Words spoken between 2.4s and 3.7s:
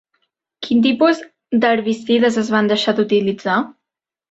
es van deixar d'utilitzar?